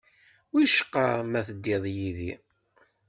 [0.53, 2.31] Wicqa ma teddiḍ yid-i?